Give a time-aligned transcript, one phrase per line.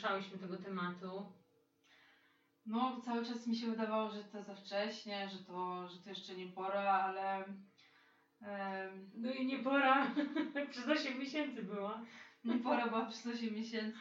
[0.00, 1.32] poruszałyśmy tego tematu.
[2.66, 6.34] No, cały czas mi się wydawało, że to za wcześnie, że to, że to jeszcze
[6.34, 7.44] nie pora, ale
[9.14, 10.14] No i nie pora.
[10.70, 12.04] Przez 8 miesięcy była.
[12.44, 13.98] nie pora była przez 8 miesięcy,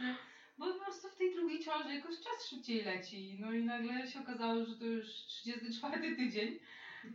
[0.58, 3.38] bo po prostu w tej drugiej ciąży jakoś czas szybciej leci.
[3.40, 6.60] No i nagle się okazało, że to już 34 tydzień,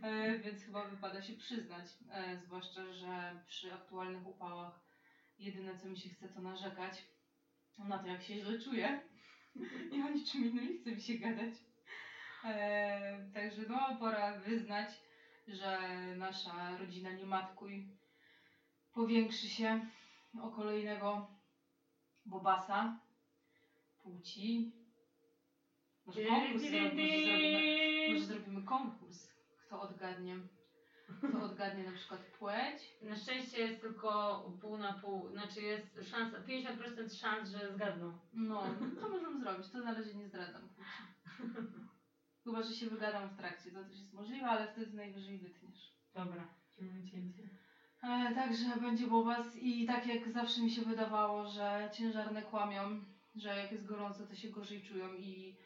[0.01, 1.85] e, więc chyba wypada się przyznać.
[2.11, 4.79] E, zwłaszcza, że przy aktualnych upałach
[5.39, 7.14] jedyne co mi się chce to narzekać
[7.77, 9.01] na to, jak się źle czuję.
[9.91, 11.53] I o niczym innym nie chce mi się gadać.
[12.45, 14.89] E, także no, pora wyznać,
[15.47, 15.79] że
[16.17, 17.87] nasza rodzina nie matkuj
[18.95, 19.85] powiększy się
[20.41, 21.27] o kolejnego
[22.25, 22.99] bobasa
[24.03, 24.71] płci.
[26.05, 29.29] Może konkurs może zrobimy, może zrobimy konkurs.
[29.65, 30.35] Kto odgadnie?
[31.29, 32.97] Kto odgadnie na przykład płeć?
[33.01, 38.17] Na szczęście jest tylko pół na pół, znaczy jest szansa, 50% szans, że zgadną.
[38.33, 38.63] No,
[39.01, 40.61] to możemy zrobić, to na razie nie zdradzam.
[42.43, 45.95] Chyba, że się wygadam w trakcie, to też jest możliwe, ale wtedy najwyżej wytniesz.
[46.13, 46.47] Dobra,
[47.11, 47.49] cięcie.
[48.03, 53.03] E, także będzie bobas i tak jak zawsze mi się wydawało, że ciężarne kłamią,
[53.35, 55.57] że jak jest gorąco, to się gorzej czują i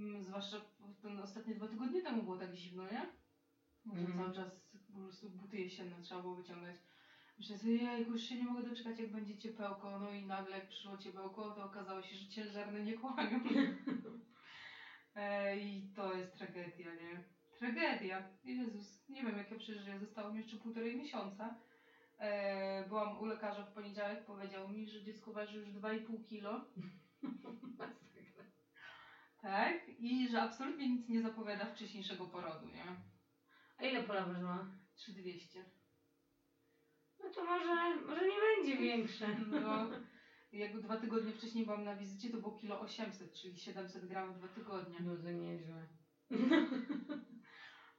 [0.00, 3.06] mm, zwłaszcza w ten ostatnie dwa tygodnie temu było tak zimno, nie?
[3.84, 4.18] To Mhm.
[4.18, 4.67] cały czas
[4.98, 6.76] po prostu buty jesienne trzeba było wyciągać.
[7.58, 9.98] Sobie, jejku, już się nie mogę doczekać, jak będzie ciepełko.
[9.98, 13.40] No i nagle jak przyszło ciepełko, to okazało się, że ciężarne nie kłamią.
[15.14, 17.24] e, I to jest tragedia, nie?
[17.58, 18.22] Tragedia.
[18.44, 19.98] Jezus, nie wiem jak ja przeżyję.
[19.98, 21.54] Zostało mi jeszcze półtorej miesiąca.
[22.18, 26.64] E, byłam u lekarza w poniedziałek, powiedział mi, że dziecko waży już 2,5 kilo.
[29.42, 29.88] Tak?
[29.98, 32.84] I że absolutnie nic nie zapowiada wcześniejszego porodu, nie?
[33.78, 34.66] A ile pola ważyła?
[34.98, 35.64] 3200.
[37.24, 39.26] No to może, może nie będzie większe.
[39.46, 39.90] No,
[40.52, 44.48] jak dwa tygodnie wcześniej byłam na wizycie, to było kilo 800, czyli 700 gramów dwa
[44.48, 44.98] tygodnie.
[45.00, 45.86] No to nieźle.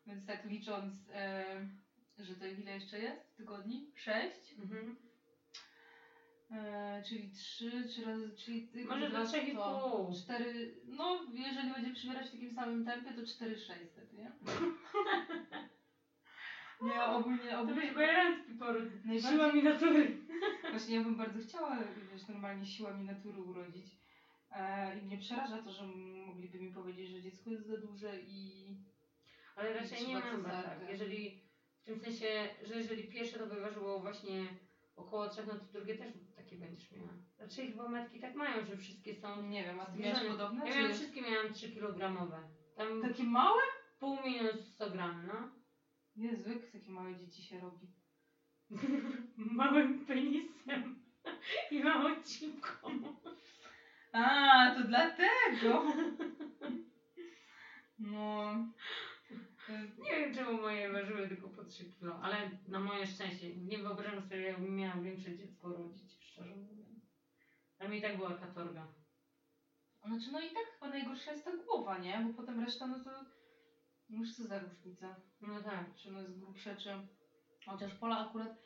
[0.08, 1.70] Więc tak licząc, e,
[2.18, 3.38] że to ile jeszcze jest?
[3.38, 3.92] Tygodni?
[3.96, 4.54] 6?
[4.60, 4.96] Mhm.
[6.52, 10.24] E, czyli 3, 3 razy, czyli ty- Może do raz 3,5.
[10.24, 14.32] 4, no jeżeli będzie przybierać w takim samym tempie, to 4600, nie?
[16.82, 18.84] Nie, ogólnie, To ogólnie będzie bajerancki poród.
[19.06, 20.18] Najbardziej- Siła mi natury.
[20.72, 21.78] Właśnie ja bym bardzo chciała,
[22.12, 23.86] wiesz, normalnie siłami natury urodzić.
[24.52, 25.84] E, I mnie przeraża to, że
[26.28, 28.66] mogliby mi powiedzieć, że dziecko jest za duże i...
[29.56, 30.80] Ale raczej nie Trzeba ma chyba cezarkę.
[30.80, 30.90] tak.
[30.90, 31.42] Jeżeli,
[31.82, 34.46] w tym sensie, że jeżeli pierwsze to by ważyło właśnie
[34.96, 37.10] około 3, no to drugie też takie będziesz miała.
[37.40, 40.38] Raczej chyba matki tak mają, że wszystkie są Nie wiem, a ty miałeś zbliżone.
[40.38, 40.66] podobne?
[40.68, 42.32] Ja czy- miałam wszystkie miałam 3 kg.
[42.76, 43.62] Tam Takie małe?
[44.00, 45.59] pół minus 100 gram, no.
[46.20, 47.88] Jak takie małe dzieci się robi.
[49.38, 51.04] Małym penisem
[51.72, 52.90] i małą cipką.
[54.12, 55.86] A, to dlatego!
[58.00, 58.54] No...
[60.00, 64.22] Nie wiem czemu moje ważyły tylko po 3 kg, ale na moje szczęście nie wyobrażam
[64.22, 66.90] sobie, jakbym miała większe dziecko rodzić, szczerze mówiąc.
[67.80, 68.88] A mi tak była katorga.
[70.06, 72.26] Znaczy, no i tak chyba najgorsza jest ta głowa, nie?
[72.28, 73.39] Bo potem reszta, no to...
[74.10, 75.16] Już co za różnica.
[75.42, 75.96] No tak.
[75.96, 76.90] czy ona jest grubsza, czy...
[77.66, 78.58] Chociaż Pola akurat,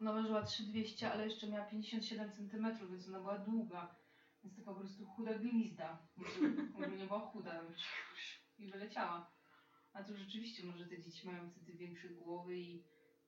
[0.00, 3.94] ona ważyła 3200, ale jeszcze miała 57 cm, więc ona była długa.
[4.44, 5.98] Więc taka po prostu chuda glizda.
[6.74, 7.62] Ogólnie była chuda
[8.58, 9.30] i wyleciała.
[9.92, 12.84] A tu rzeczywiście może te dzieci mają wtedy większe głowy i,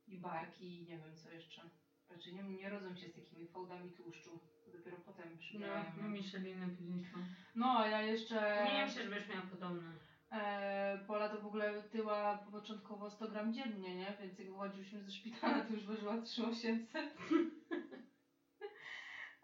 [0.06, 1.70] i barki i nie wiem co jeszcze.
[2.10, 4.40] Raczej nie, nie rodzą się z takimi fałdami tłuszczu.
[4.64, 5.84] To dopiero potem No, przybierają.
[6.02, 7.18] no Michelinę później są.
[7.54, 8.66] No, a ja jeszcze...
[8.74, 9.92] Nie myślę, że będziesz miała podobne.
[10.32, 14.16] E, Pola to w ogóle tyła początkowo 100 gram dziennie, nie?
[14.20, 17.16] Więc jak wychodziłyśmy ze szpitala, to już ważyła 3800.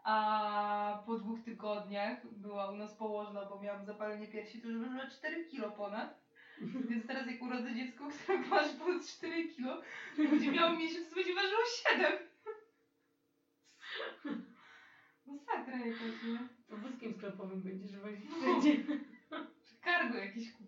[0.05, 5.11] A po dwóch tygodniach była u nas położna, bo miałam zapalenie piersi, to już ważyła
[5.11, 6.21] 4 kilo ponad.
[6.89, 9.77] Więc teraz jak urodzę dziecko, które waży ponad 4 kilo,
[10.17, 12.13] to będzie miało miesiąc, to będzie ważyło 7.
[15.27, 16.39] Masakra jakaś, nie?
[16.69, 18.37] To wózkiem sklepowym będziesz wozić No.
[18.41, 18.77] wszędzie.
[19.85, 20.68] Cargo jakieś kupić.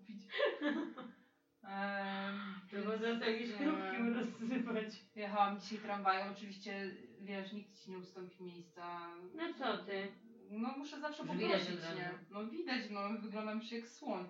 [2.68, 4.14] Trzeba więc za jakieś nie chrupki wiem.
[4.18, 5.04] rozsypać.
[5.16, 6.90] Jechałam dzisiaj tramwajem, oczywiście,
[7.20, 9.00] wiesz, nikt ci nie ustąpi miejsca.
[9.34, 10.12] No co ty?
[10.50, 11.96] No muszę zawsze Już widać poprosić, od razu.
[11.98, 12.10] nie?
[12.30, 14.28] No widać, no wyglądam już jak słoń.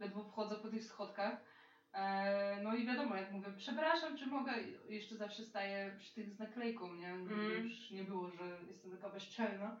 [0.00, 1.44] Ledwo wchodzę po tych schodkach.
[1.92, 4.52] E, no i wiadomo, jak mówię, przepraszam, czy mogę,
[4.88, 7.08] jeszcze zawsze staję przy tych z naklejką, nie?
[7.08, 7.64] Mm.
[7.64, 9.76] Już nie było, że jestem taka bezczelna.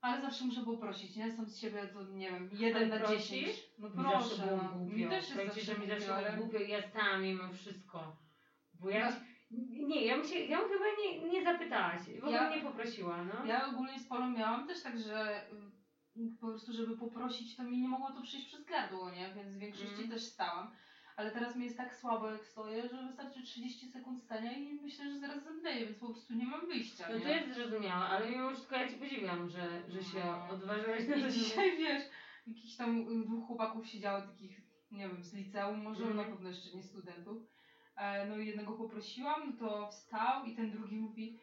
[0.00, 1.32] Ale zawsze muszę poprosić, nie?
[1.32, 3.16] Sam z siebie to, nie wiem, jeden na prosisz?
[3.28, 3.56] dziesięć.
[3.78, 4.68] No Mi zawsze proszę, było no.
[4.68, 4.96] głupio.
[4.96, 6.36] Mi też jest Powiem ci, zawsze że mi głupio, zawsze ale...
[6.36, 8.16] głupio i ja stałam mimo wszystko.
[8.74, 9.10] Bo ja...
[9.10, 9.16] No.
[9.88, 12.12] Nie, ja bym, się, ja bym chyba nie, nie zapytała się.
[12.20, 13.44] W ogóle Ja- nie poprosiła, no.
[13.46, 15.42] Ja ogólnie z Polą miałam też tak, że
[16.16, 19.34] y, po prostu, żeby poprosić, to mi nie mogło to przyjść przez gardło, nie?
[19.34, 20.10] Więc w większości Mhm.
[20.10, 20.70] też stałam.
[21.20, 25.04] Ale teraz mi jest tak słabo, jak stoję, że wystarczy 30 sekund stania i myślę,
[25.12, 27.22] że zaraz zemdleję, więc po prostu nie mam wyjścia, No nie?
[27.24, 30.48] to jest zrozumiałe, ale mimo wszystko ja Cię podziwiam, że, że się No.
[30.54, 31.30] odważyłeś na I to.
[31.30, 32.02] dzisiaj, wiesz,
[32.46, 36.16] jakichś tam dwóch chłopaków siedziało takich, nie wiem, z liceum, może Mhm.
[36.16, 37.42] na pewno jeszcze nie studentów.
[37.96, 41.38] E, No i jednego poprosiłam, no to wstał i ten drugi mówi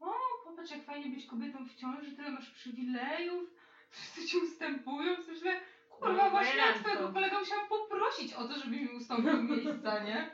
[0.00, 0.12] o,
[0.44, 3.50] popatrz jak fajnie być kobietą w ciąży, tyle masz przywilejów,
[3.90, 6.80] wszyscy ci ustępują, sensie, kurwa, No, właśnie bajeranko.
[6.80, 7.68] twojego kolegę musiałam
[8.00, 10.30] poprosić o to, żeby mi ustąpił miejsca, nie?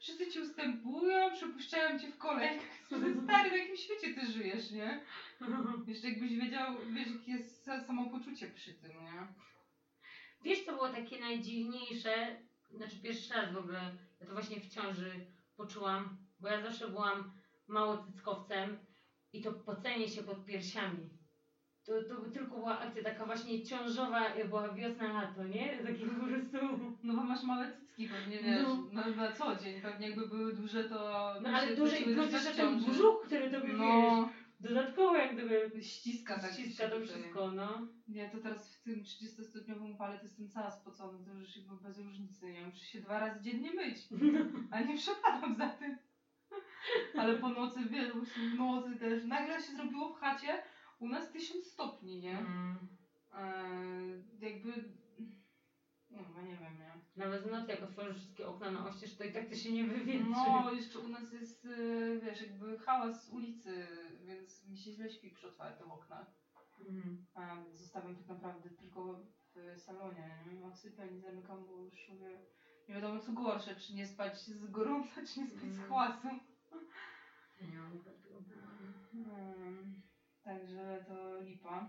[0.00, 2.66] Wszyscy ci ustępują, przepuszczają cię w kolejkach.
[3.24, 5.00] Stary, w jakim świecie ty żyjesz, nie?
[5.86, 9.26] Jeszcze jakbyś wiedział, wiesz, jakie jest sa- samopoczucie przy tym, nie?
[10.44, 12.40] Wiesz, co było takie najdziwniejsze?
[12.70, 15.26] Znaczy pierwszy raz w ogóle, ja to właśnie w ciąży
[15.56, 17.32] poczułam, bo ja zawsze byłam
[17.68, 18.78] małocyckowcem
[19.32, 21.15] i to pocenie się pod piersiami.
[21.86, 25.78] To, to tylko była akcja taka właśnie ciążowa, była wiosna, lato, nie?
[25.86, 26.56] Takie po prostu...
[27.02, 28.76] No bo masz małe cycki pewnie, wiesz, No.
[28.92, 29.80] na, na co dzień.
[29.80, 30.96] Pewnie jakby były duże, to...
[31.42, 34.28] No ale duży i plus jeszcze ten brzuch, który tobie wiesz, No,
[34.60, 36.52] dodatkowo jak gdyby ściska tak.
[36.52, 37.88] ściska to wszystko, no.
[38.08, 41.98] Nie, to teraz w tym 30-stopniowym upale to jestem cała spocona, to już jakby bez
[41.98, 42.66] różnicy, nie?
[42.66, 43.96] Muszę się dwa razy dziennie myć,
[44.70, 45.98] a nie przepadam za tym.
[47.18, 48.12] Ale po nocy, wiesz,
[48.58, 49.24] nocy też.
[49.24, 50.62] Nagle się zrobiło w chacie
[50.98, 52.38] u nas 1000 stopni, nie?
[52.38, 52.78] Mm.
[53.34, 54.84] Eee, jakby...
[56.10, 56.92] No, nie wiem, nie?
[57.16, 59.84] Nawet w nocy jak otworzysz wszystkie okna na oścież, to i tak to się nie
[59.84, 60.30] wywietrzy.
[60.30, 63.86] No, jeszcze u nas jest, y, wiesz, jakby hałas z ulicy,
[64.24, 66.26] więc mi się źle śpi przy otwartych oknach.
[66.88, 67.26] Mm.
[67.72, 69.20] Zostawiam tak naprawdę tylko
[69.54, 70.66] w salonie, nie?
[70.66, 72.38] A w sypialni zamykam, bo już mówię,
[72.88, 75.88] nie wiadomo co gorsze, czy nie spać z gorąca, czy nie spać z Mm.
[75.88, 76.28] hałasu.
[77.60, 77.92] Ja nie mam.
[79.12, 79.75] Hmm,
[80.46, 81.88] także to lipa.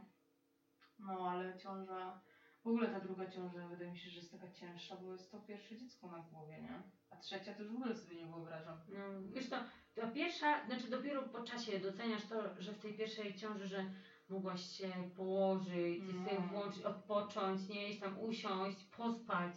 [0.99, 2.21] No, ale ciąża,
[2.63, 5.39] w ogóle ta druga ciąża wydaje mi się, że jest taka cięższa, bo jest to
[5.41, 6.81] pierwsze dziecko na głowie, nie?
[7.09, 8.77] A trzecia to już w ogóle sobie nie wyobrażam.
[8.89, 8.99] No,
[9.33, 9.55] wiesz to,
[9.95, 13.85] ta pierwsza, znaczy dopiero po czasie doceniasz to, że w tej pierwszej ciąży, że
[14.29, 16.25] mogłaś się położyć, No.
[16.25, 19.53] sobie włączyć, odpocząć, nie iść tam usiąść, pospać.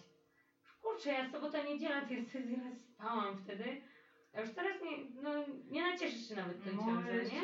[0.82, 3.82] Kurczę, ja sobota, niedziela, sobie tyle spałam wtedy.
[4.34, 5.30] A już teraz nie, no,
[5.70, 7.42] nie nacieszysz się nawet tą No, ciążą, nie?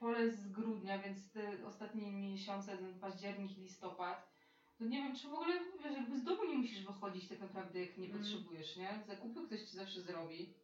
[0.00, 4.30] Pole z grudnia, więc te ostatnie miesiące, ten październik listopad,
[4.78, 5.54] to nie wiem, czy w ogóle,
[5.84, 8.18] wiesz, jakby z domu nie musisz wychodzić tak naprawdę, jak nie Mm.
[8.18, 9.02] potrzebujesz, nie?
[9.06, 10.54] Zakupy ktoś ci zawsze zrobi.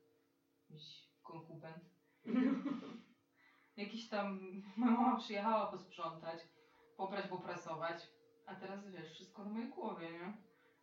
[0.70, 1.84] Jakiś konkubent.
[3.76, 4.40] Jakiś tam,
[4.76, 6.40] moja mama przyjechała posprzątać,
[6.96, 8.02] poprać, poprasować,
[8.46, 10.36] a teraz, wiesz, wszystko na mojej głowie, nie?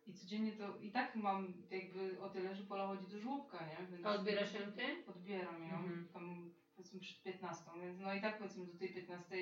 [0.06, 3.86] I codziennie to, i tak mam jakby o tyle, że Pola chodzi do żłobka, nie?
[3.86, 5.04] Więc A odbierasz ją ty?
[5.06, 6.08] odbieram ją Mhm.
[6.12, 9.36] tam powiedzmy przed 15, więc no i tak powiedzmy do tej 15.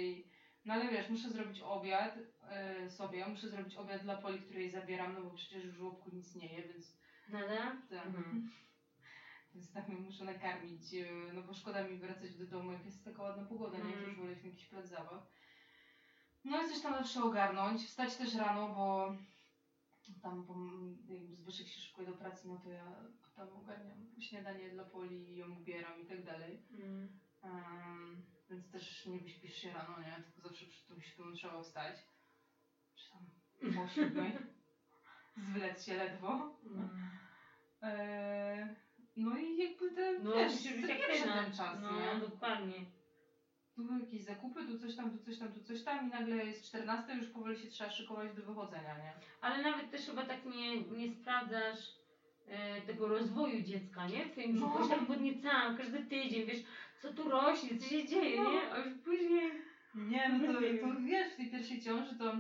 [0.65, 2.19] No ale wiesz, muszę zrobić obiad
[2.49, 6.35] e, sobie, muszę zrobić obiad dla Poli, której zabieram, no bo przecież w żłobku nic
[6.35, 6.99] nie je, więc
[7.29, 7.77] Nada?
[7.91, 8.07] tak.
[8.07, 8.51] Mhm.
[9.55, 13.23] Więc tak muszę nakarmić, e, no bo szkoda mi wracać do domu, jak jest taka
[13.23, 13.85] ładna pogoda, nie?
[13.85, 14.09] Mhm.
[14.09, 15.27] Już woleliśmy jakiś plac zabaw.
[16.45, 19.17] No i coś tam zawsze ogarnąć, wstać też rano, bo
[20.23, 20.55] tam po,
[21.09, 22.97] jakby Zbyszek się szykuje do pracy, no to ja
[23.47, 26.63] tam ogarniam śniadanie dla Poli, ją ubieram i tak dalej.
[26.71, 27.19] Mm.
[27.43, 30.23] Um, więc też nie wyśpisz się rano, nie?
[30.25, 31.97] Tylko zawsze przy tą siódmą trzeba wstać.
[32.95, 33.27] Czy tam
[33.75, 34.33] po siódmej.
[35.49, 36.57] Zwlec się ledwo.
[36.67, 37.11] Mm.
[37.83, 38.67] Eee,
[39.17, 41.43] no i jakby ten, No, wiesz, aktywna.
[41.43, 42.21] ten czas, No, nie?
[42.21, 42.87] dokładnie.
[43.75, 46.37] Tu były jakieś zakupy, tu coś tam, tu coś tam, tu coś tam i nagle
[46.37, 49.13] jest 14, już powoli się trzeba szykować do wychodzenia, nie?
[49.41, 52.02] Ale nawet też chyba tak nie, nie sprawdzasz e,
[52.87, 54.25] tego rozwoju dziecka, nie?
[54.25, 54.67] W twoim No.
[54.67, 54.89] brzuchu, no.
[54.89, 56.63] tak podniecałam każdy tydzień, wiesz,
[57.03, 58.51] co tu rośnie, co się dzieje, No.
[58.53, 58.73] nie?
[58.73, 59.51] A już później...
[59.95, 62.35] Nie, no to, to wiesz, w tej pierwszej ciąży to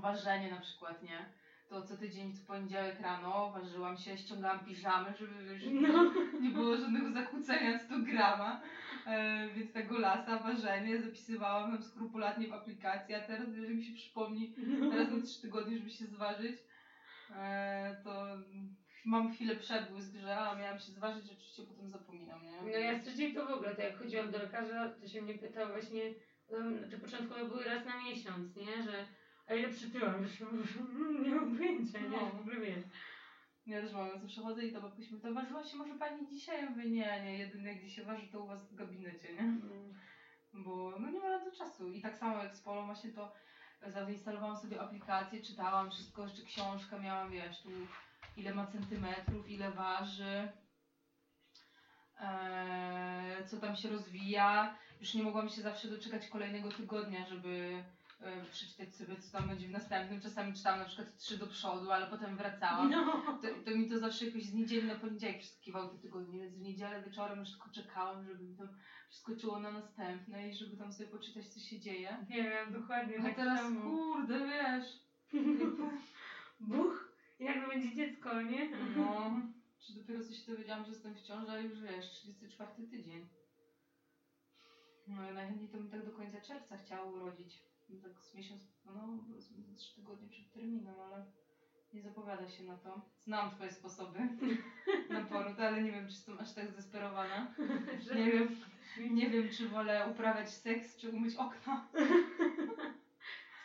[0.00, 1.32] ważenie na przykład, nie?
[1.68, 6.12] To co tydzień w poniedziałek rano ważyłam się, ściągałam piżamy, żeby wiesz, No.
[6.40, 8.60] nie było żadnego zakłócenia 100 grama,
[9.06, 13.92] e, więc tego lasa, ważenie zapisywałam tam skrupulatnie w aplikacji, a teraz jak mi się
[13.94, 14.54] przypomni
[14.92, 16.56] raz na 3 tygodnie, żeby się zważyć,
[17.36, 18.26] e, to
[19.04, 22.62] mam chwilę przebłysk, że a, miałam się zważyć, oczywiście potem zapominam, nie?
[22.62, 25.68] No ja straciłam to w ogóle, to jak chodziłam do lekarza, to się mnie pytał
[25.68, 26.02] właśnie,
[26.48, 28.82] um, te początkowe były raz na miesiąc, nie?
[28.82, 29.06] Że
[29.48, 30.22] a ile przytyłam?
[30.22, 30.40] Już
[31.24, 32.08] nie mam pojęcia, nie?
[32.08, 32.30] No.
[32.30, 32.84] W ogóle wiesz.
[33.66, 36.70] Ja też mam, zawsze chodzę i to się pyta, ważyła się może pani dzisiaj?
[36.70, 39.40] Mówię, nie, nie, jedyne gdzie się waży to u was w gabinecie, nie?
[39.40, 39.94] Mm.
[40.52, 41.92] Bo no nie ma na to czasu.
[41.92, 43.32] I tak samo jak z Polą właśnie to
[43.86, 47.70] zainstalowałam sobie aplikację, czytałam wszystko, jeszcze książkę miałam, wiesz, tu
[48.38, 50.48] ile ma centymetrów, ile waży,
[52.20, 54.78] eee, co tam się rozwija.
[55.00, 57.84] Już nie mogłam się zawsze doczekać kolejnego tygodnia, żeby
[58.20, 60.20] e, przeczytać sobie, co tam będzie w następnym.
[60.20, 62.90] Czasami czytałam na przykład trzy do przodu, ale potem wracałam.
[62.90, 63.22] No.
[63.42, 66.60] To, to mi to zawsze jakoś z niedzieli na poniedziałek przeskakiwało te tygodnie, więc w
[66.60, 68.64] niedzielę wieczorem już tylko czekałam, żeby mi to
[69.08, 72.26] przeskoczyło na następne i żeby tam sobie poczytać, co się dzieje.
[72.30, 73.80] Nie wiem, dokładnie A tak teraz, samo.
[73.80, 74.86] kurde, wiesz,
[76.60, 77.68] Buch, jak to
[78.34, 78.70] nie?
[78.96, 79.32] no,
[79.78, 83.28] czy dopiero coś się dowiedziałam, że jestem w ciąży, a już wiesz, 34 tydzień.
[85.06, 87.62] No ja najchętniej to bym tak do końca czerwca chciała urodzić.
[87.88, 89.24] No Tak z miesiąc, no
[89.76, 91.24] trzy tygodnie przed terminem, ale
[91.92, 93.00] nie zapowiada się na to.
[93.18, 94.18] Znam twoje sposoby
[95.10, 97.54] na poród, ale nie wiem, czy jestem aż tak zdesperowana.
[98.16, 98.56] Nie wiem,
[99.10, 101.88] nie wiem, czy wolę uprawiać seks, czy umyć okna.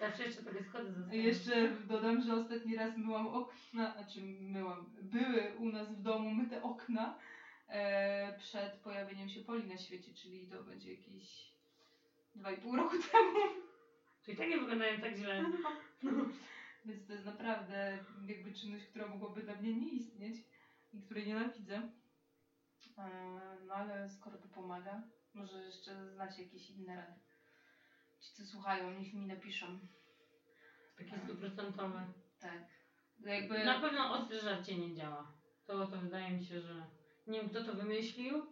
[0.03, 1.21] Zawsze jeszcze sobie schody I zostają.
[1.23, 6.63] jeszcze dodam, że ostatni raz myłam okna, znaczy myłam, były u nas w domu myte
[6.63, 7.19] okna
[7.67, 11.51] e, przed pojawieniem się Poli na świecie, czyli to będzie jakieś
[12.37, 13.39] 2,5 roku temu.
[14.25, 15.45] To i tak nie wyglądają tak źle.
[16.85, 20.35] Więc to jest naprawdę jakby czynność, która mogłaby dla mnie nie istnieć
[20.93, 21.89] i której nienawidzę.
[22.97, 23.09] E,
[23.67, 27.32] no ale skoro to pomaga, może jeszcze znacie jakieś inne rady.
[28.23, 29.79] Ci co słuchają, niech mi napiszą.
[30.97, 32.13] Takie stuprocentowe.
[32.39, 32.63] Tak.
[33.19, 33.63] Jakby...
[33.63, 35.33] Na pewno ostre żarcie nie działa.
[35.65, 36.85] To, to wydaje mi się, że
[37.27, 38.45] nie wiem kto to wymyślił,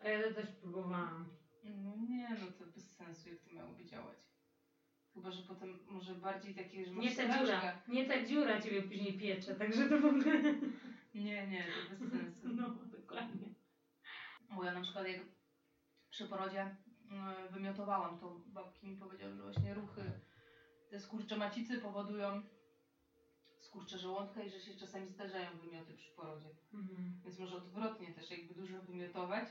[0.00, 1.28] a ja to też próbowałam.
[1.64, 4.18] No nie, no to bez sensu, jak to miałoby działać.
[5.14, 7.44] Chyba, że potem może bardziej takie, że Nie ta strażkę.
[7.44, 10.42] dziura, nie ta dziura ciebie później piecze, także to w ogóle...
[11.14, 12.48] Nie, nie, to bez sensu.
[12.56, 12.68] No,
[12.98, 13.54] dokładnie.
[14.50, 15.20] Bo ja na przykład jak
[16.10, 16.76] przy porodzie
[17.50, 20.12] wymiotowałam, to babki mi powiedziały, że właśnie ruchy,
[20.90, 22.42] te skurcze macicy powodują
[23.60, 26.48] skurcze żołądka i że się czasami zdarzają wymioty przy porodzie.
[26.74, 27.20] Mhm.
[27.24, 29.48] Więc może odwrotnie też, jakby dużo wymiotować,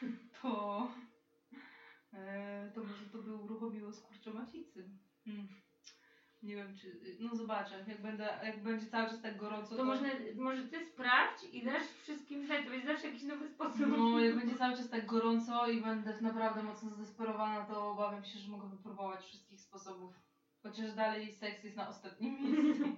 [0.42, 0.88] to,
[2.12, 4.90] e, to może to by uruchomiło skurcze macicy.
[5.24, 5.48] Hmm.
[6.42, 10.08] Nie wiem czy, no zobaczę, jak, będę, jak będzie cały czas tak gorąco, To można,
[10.36, 13.86] może ty sprawdź i dasz wszystkim znać, to będzie zawsze jakiś nowy sposób.
[13.88, 18.38] No, jak będzie cały czas tak gorąco i będę naprawdę mocno zdesperowana, to obawiam się,
[18.38, 20.14] że mogę wypróbować wszystkich sposobów.
[20.62, 22.84] Chociaż dalej seks jest na ostatnim miejscu.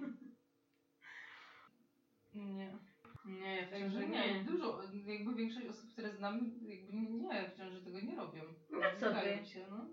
[2.35, 2.77] Nie.
[3.25, 4.33] Nie, w ciąży nie.
[4.33, 4.43] nie.
[4.43, 8.41] Dużo, jakby większość osób, które znam, jakby nie, w ciąży tego nie robią.
[8.71, 9.45] No co ty?
[9.45, 9.85] Się, no.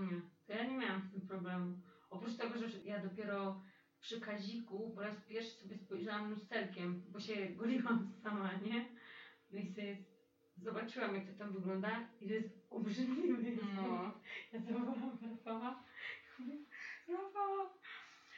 [0.00, 1.76] Nie, to ja nie miałam z tym problemu.
[2.12, 3.62] Oprócz tego, że ja dopiero
[4.00, 8.88] przy kaziku po raz pierwszy sobie spojrzałam lusterkiem, bo się goliłam sama, nie?
[9.50, 9.96] No i sobie
[10.56, 13.64] zobaczyłam, jak to tam wygląda i to jest obrzydliwe.
[13.76, 14.20] No.
[14.52, 15.84] Ja zawołałam Rafała.
[17.08, 17.70] Rafał,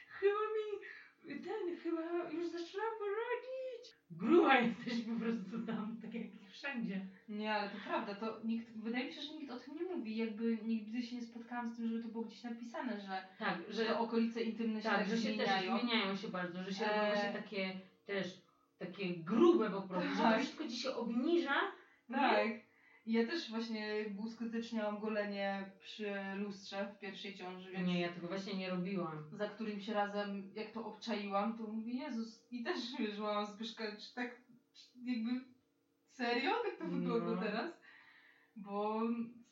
[0.08, 3.96] chyba mi ten, chyba już zaczęłam porodzić.
[4.10, 6.24] Gruba jesteś po prostu tam, tak jak
[6.54, 7.06] wszędzie.
[7.28, 10.16] Nie, ale to prawda, to nikt, wydaje mi się, że nikt o tym nie mówi.
[10.16, 13.84] Jakby nigdy się nie spotkałam z tym, żeby to było gdzieś napisane, że, Tak, że
[13.84, 15.78] że, okolice intymne się tak, tak że się też zmieniają.
[15.78, 17.00] zmieniają się bardzo, że się Eee.
[17.00, 18.44] robią właśnie takie też
[18.78, 20.40] takie grube po prostu, że to Tak.
[20.40, 21.54] wszystko ci się obniża.
[22.08, 22.16] nie?
[22.16, 22.48] Tak.
[23.06, 28.28] I ja też właśnie uskuteczniałam golenie przy lustrze w pierwszej ciąży, więc Nie, ja tego
[28.28, 29.24] właśnie nie robiłam.
[29.32, 33.84] za którym się razem, jak to obczaiłam, to mówię, Jezus, i też wiesz, łamałam Zbyszka,
[33.96, 34.40] czy tak
[35.04, 35.30] jakby
[36.16, 37.42] serio tak to wygląda No.
[37.42, 37.80] teraz?
[38.56, 39.00] Bo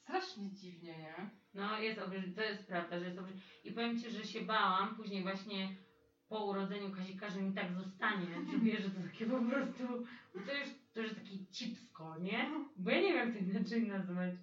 [0.02, 1.30] strasznie dziwnie, nie?
[1.54, 3.48] No jest obrzydliwe, to jest prawda, że jest obrzydliwe.
[3.64, 5.68] I powiem Ci, że się bałam później właśnie
[6.28, 9.86] po urodzeniu Kazika, że mi tak zostanie, że wiesz, że to takie po prostu,
[10.46, 12.50] to już, to już takie cipsko, nie?
[12.76, 14.34] Bo ja nie wiem jak to inaczej nazwać.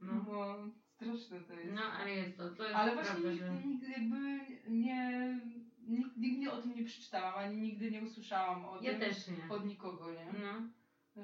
[0.00, 0.56] No, No, bo
[0.94, 1.74] straszne to jest.
[1.74, 3.30] no ale jest to, to jest Ale właśnie prawda,
[3.64, 3.92] nigdy, że...
[3.92, 5.40] jakby nie,
[5.88, 9.48] nigdy, nigdy o tym nie przeczytałam, ani nigdy nie usłyszałam o Ja tym też nie.
[9.54, 10.26] od nikogo, nie?
[10.42, 10.68] No.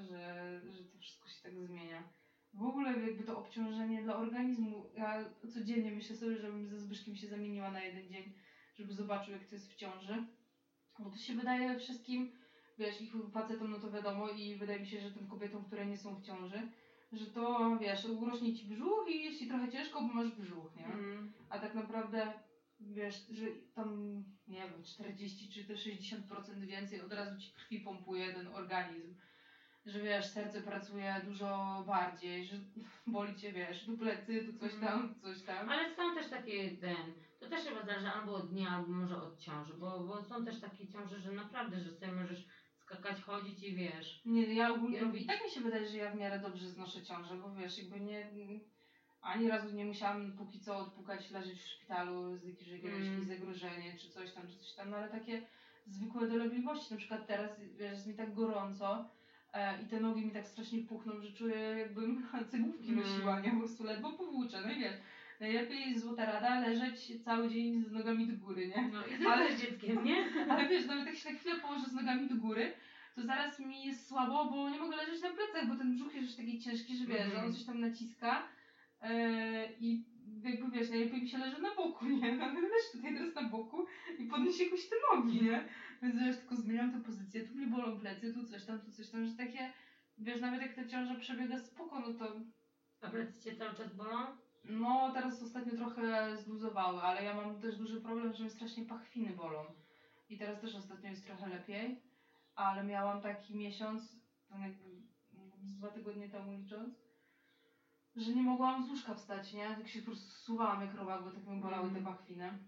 [0.01, 2.03] Że, że to wszystko się tak zmienia.
[2.55, 4.87] W ogóle jakby to obciążenie dla organizmu.
[4.97, 8.33] Ja codziennie myślę sobie, żebym ze Zbyszkiem się zamieniła na jeden dzień,
[8.75, 10.27] żeby zobaczył jak to jest w ciąży.
[10.99, 12.33] Bo to się wydaje wszystkim,
[12.79, 15.97] wiesz, ich facetom no to wiadomo i wydaje mi się, że tym kobietom, które nie
[15.97, 16.69] są w ciąży,
[17.13, 20.87] że to, wiesz, urośnie ci brzuch i jest ci trochę ciężko, bo masz brzuch, nie?
[20.87, 21.33] Mm.
[21.49, 22.33] A tak naprawdę,
[22.81, 24.17] wiesz, że tam,
[24.49, 29.15] nie wiem, 40 czy te 60% więcej od razu ci krwi pompuje ten organizm.
[29.87, 32.57] Że wiesz, serce pracuje dużo bardziej, że
[33.07, 35.69] boli cię, wiesz, tu plecy, tu coś tam, coś tam.
[35.71, 36.97] Ale są też takie, ten,
[37.41, 40.61] to też chyba zależy albo od dnia, albo może od ciąży, bo, bo są też
[40.61, 42.45] takie ciąże, że naprawdę, że sobie możesz
[42.77, 44.23] skakać, chodzić i wiesz.
[44.27, 47.03] Nie, ja ogólnie, robić- i tak mi się wydaje, że ja w miarę dobrze znoszę
[47.03, 48.31] ciążę, bo wiesz, jakby nie,
[49.23, 53.25] ani razu nie musiałam póki co odpukać, leżeć w szpitalu z jakiegoś, jakiegoś Mm.
[53.25, 55.43] zagrożenie, czy coś tam, czy coś tam, no ale takie
[55.87, 59.09] zwykłe dolegliwości, na przykład teraz, wiesz, jest mi tak gorąco
[59.83, 63.05] i te nogi mi tak strasznie puchną, że czuję jakbym cegłówki Mm.
[63.05, 64.97] nosiła, nie, po prostu ledwo powłóczę, no i wiesz,
[65.41, 68.89] Najlepiej złota rada leżeć cały dzień z nogami do góry, nie?
[68.93, 70.17] No i ale z dzieckiem, nie?
[70.51, 72.73] Ale wiesz, nawet jak się na chwilę położę z nogami do góry,
[73.15, 76.27] to zaraz mi jest słabo, bo nie mogę leżeć na plecach, bo ten brzuch jest
[76.27, 77.47] już taki ciężki, że wiesz, że Mhm.
[77.47, 78.43] on coś tam naciska
[79.03, 79.09] yy,
[79.81, 80.05] i
[80.45, 82.37] jakby wiesz, najlepiej mi się leży na boku, nie?
[82.37, 83.87] No leż tutaj teraz na boku
[84.19, 85.65] i podnieś jakoś te nogi, nie?
[86.03, 89.09] Więc wiesz, tylko zmieniam tę pozycję, tu mnie bolą plecy, tu coś tam, tu coś
[89.09, 89.73] tam, że takie,
[90.19, 92.41] wiesz, nawet jak ta ciąża przebiega spoko, no to
[93.01, 94.19] A plecy cię cały czas bolą?
[94.65, 99.33] no, teraz ostatnio trochę zluzowały, ale ja mam też duży problem, że mnie strasznie pachwiny
[99.33, 99.65] bolą.
[100.29, 102.03] I teraz też ostatnio jest trochę lepiej,
[102.55, 104.17] ale miałam taki miesiąc,
[104.49, 105.03] tam jakby
[105.63, 106.95] z dwa tygodnie temu licząc,
[108.17, 109.77] że nie mogłam z łóżka wstać, nie?
[109.77, 112.17] Tak się po prostu zsuwałam jak robak, bo tak mi bolały te Mhm.
[112.17, 112.59] pachwiny.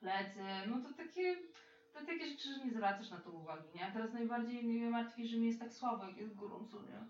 [0.00, 1.36] Plecy, no to takie,
[1.92, 3.86] to takie rzeczy, że nie zwracasz na to uwagi, nie?
[3.86, 7.00] A teraz najbardziej mnie martwi, że mi jest tak słabo, jak jest gorąco, nie?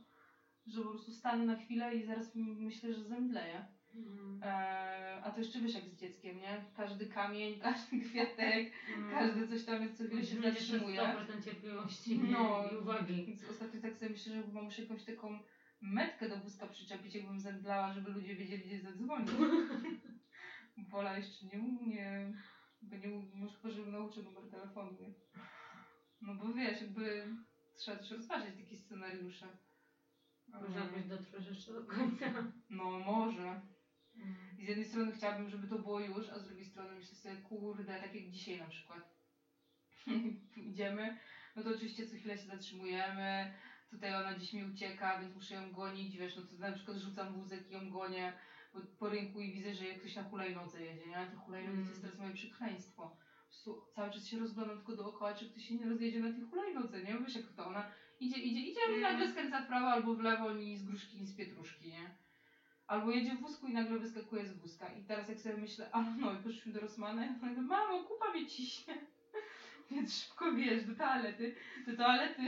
[0.67, 3.65] Że po prostu stanę na chwilę i zaraz myślę, że zemdleję.
[3.95, 4.41] Mhm.
[4.43, 6.65] Eee, a to jeszcze wiesz jak z dzieckiem, nie?
[6.77, 9.11] Każdy kamień, każdy kwiatek, Mm.
[9.11, 11.01] każdy coś tam jest, co chwilę się zatrzymuje.
[11.01, 12.31] 100% cierpliwości nie?
[12.33, 12.65] No.
[12.73, 13.27] i uwagi.
[13.27, 15.39] Więc ostatnio tak sobie myślę, że chyba muszę jakąś taką
[15.81, 19.31] metkę do wózka przyczepić, jakbym zemdlała, żeby ludzie wiedzieli, gdzie zadzwonić.
[20.91, 22.33] Wola jeszcze nie umie,
[22.83, 25.15] bo nie może chyba, żeby nauczył numer telefonu, nie?
[26.21, 27.37] No bo wiesz, jakby
[27.77, 29.47] trzeba też rozważyć takie scenariusze.
[30.49, 32.53] Może jakoś dotrwać jeszcze do końca.
[32.71, 33.61] No może.
[34.59, 37.37] I z jednej strony chciałabym, żeby to było już, a z drugiej strony myślę sobie,
[37.37, 39.15] kurde, tak jak dzisiaj na przykład.
[40.57, 41.19] Idziemy,
[41.57, 43.55] no to oczywiście co chwilę się zatrzymujemy,
[43.91, 47.35] tutaj ona gdzieś mi ucieka, więc muszę ją gonić, wiesz, no to na przykład rzucam
[47.35, 48.33] wózek i ją gonię
[48.73, 51.27] po, po rynku i widzę, że ktoś na hulajnodze jedzie, nie?
[51.27, 52.03] Te hulajnogi to jest Mm.
[52.03, 53.17] teraz moje przekleństwo.
[53.49, 57.03] Prostu cały czas się rozglądam tylko dookoła, czy ktoś się nie rozjedzie na tej hulajnodze,
[57.03, 57.19] nie?
[57.19, 59.01] Wiesz jak to ona idzie, idzie, idzie, Mm.
[59.01, 62.11] nagle skręca w prawo albo w lewo, ni z gruszki, ni z pietruszki, nie?
[62.87, 64.89] Albo jedzie w wózku i nagle wyskakuje z wózka.
[64.89, 68.33] I teraz jak sobie myślę, a no i poszliśmy do Rosmana i nagle, mamo, kupa
[68.33, 68.95] mnie ciśnie.
[69.91, 71.55] Więc szybko wiesz, do toalety.
[71.87, 72.43] Do toalety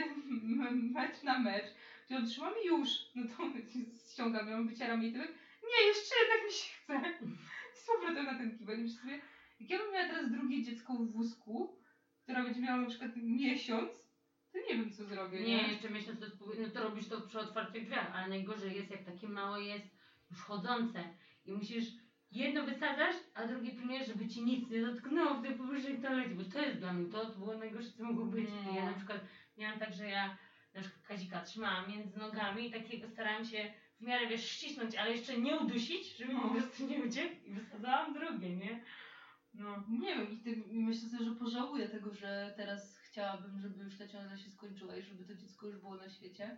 [0.73, 1.69] metr na metr.
[2.09, 2.89] Czy trzymam i już.
[3.15, 3.43] No to
[4.13, 5.33] ściągam ją, wycieram jej tyłek.
[5.63, 7.25] Nie, jeszcze jednak mi się chce.
[7.73, 8.79] I z powrotem na ten kibel.
[8.79, 9.21] I myślę sobie,
[9.61, 11.77] jak ja bym miała teraz drugie dziecko w wózku,
[12.23, 13.93] która będzie miała na przykład miesiąc,
[14.53, 15.47] to nie wiem co zrobię, nie?
[15.47, 16.27] Nie, jeszcze miesiąc to,
[16.59, 19.87] no to robisz to przy otwartych drzwiach, ale najgorzej jest jak takie małe jest
[20.31, 21.05] już chodzące
[21.47, 21.85] i musisz
[22.33, 26.45] jedno wysadzasz, a drugie pilnujesz, żeby ci nic nie dotknęło w tej publicznej toalecie, bo
[26.45, 28.49] to jest dla mnie, to było najgorsze co mogło być.
[28.67, 28.77] No.
[28.77, 29.21] Ja na przykład
[29.57, 30.37] miałam tak, że ja
[30.75, 33.73] na przykład Kazika trzymałam między nogami i takiego starałam się
[34.03, 38.15] w miarę wiesz ścisnąć, ale jeszcze nie udusić, żeby po prostu nie uciekł i wysadzałam
[38.15, 38.85] drugie, nie?
[39.55, 39.85] No.
[39.89, 44.09] Nie wiem, i ty, myślę sobie, że pożałuję tego, że teraz chciałabym, żeby już ta
[44.09, 46.57] ciąża się skończyła i żeby to dziecko już było na świecie.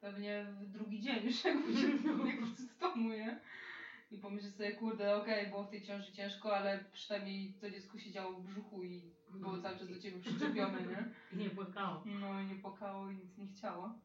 [0.00, 3.40] Pewnie w drugi dzień już jakby się wybiegł z domu, nie?
[4.10, 8.32] I pomyślę sobie, kurde, okej, było w tej ciąży ciężko, ale przynajmniej to dziecko siedziało
[8.32, 11.04] w brzuchu i było cały czas do ciebie przyczepione, nie?
[11.32, 12.02] I nie płakało.
[12.06, 13.98] No i nie płakało i nic nie chciało.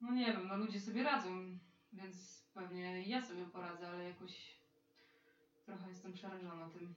[0.00, 1.58] No nie wiem, no ludzie sobie radzą,
[1.94, 4.58] więc pewnie ja sobie poradzę, ale jakoś
[5.66, 6.94] trochę jestem przerażona tym.